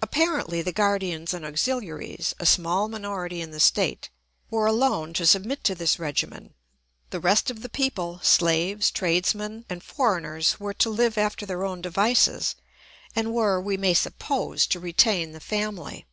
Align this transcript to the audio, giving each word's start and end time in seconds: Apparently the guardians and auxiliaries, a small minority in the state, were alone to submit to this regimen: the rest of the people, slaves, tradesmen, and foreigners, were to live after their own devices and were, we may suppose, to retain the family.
Apparently 0.00 0.62
the 0.62 0.70
guardians 0.70 1.34
and 1.34 1.44
auxiliaries, 1.44 2.36
a 2.38 2.46
small 2.46 2.86
minority 2.86 3.40
in 3.40 3.50
the 3.50 3.58
state, 3.58 4.10
were 4.48 4.64
alone 4.66 5.12
to 5.14 5.26
submit 5.26 5.64
to 5.64 5.74
this 5.74 5.98
regimen: 5.98 6.54
the 7.10 7.18
rest 7.18 7.50
of 7.50 7.62
the 7.62 7.68
people, 7.68 8.20
slaves, 8.22 8.92
tradesmen, 8.92 9.64
and 9.68 9.82
foreigners, 9.82 10.60
were 10.60 10.74
to 10.74 10.88
live 10.88 11.18
after 11.18 11.44
their 11.44 11.64
own 11.64 11.80
devices 11.80 12.54
and 13.16 13.34
were, 13.34 13.60
we 13.60 13.76
may 13.76 13.92
suppose, 13.92 14.68
to 14.68 14.78
retain 14.78 15.32
the 15.32 15.40
family. 15.40 16.06